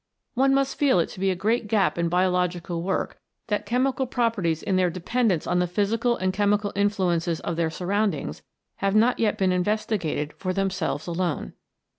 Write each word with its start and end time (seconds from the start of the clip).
One 0.33 0.55
must 0.55 0.79
feel 0.79 0.99
it 0.99 1.09
to 1.09 1.19
be 1.19 1.29
a 1.29 1.35
great 1.35 1.67
gap 1.67 1.95
in 1.95 2.09
biological 2.09 2.81
work 2.81 3.19
that 3.49 3.67
chemical 3.67 4.07
properties 4.07 4.63
in 4.63 4.75
their 4.75 4.89
dependence 4.89 5.45
on 5.45 5.59
the 5.59 5.67
physical 5.67 6.17
and 6.17 6.33
chemical 6.33 6.73
influences 6.75 7.39
of 7.41 7.55
their 7.55 7.69
surroundings 7.69 8.41
have 8.77 8.95
not 8.95 9.19
yet 9.19 9.37
been 9.37 9.51
investigated 9.51 10.33
for 10.33 10.53
themselves 10.53 11.05
alone. 11.05 11.53